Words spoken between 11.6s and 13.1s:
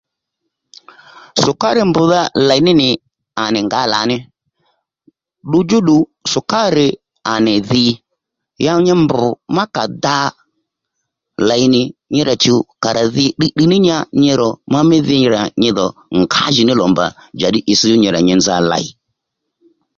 nì nyi rà chùw kà rà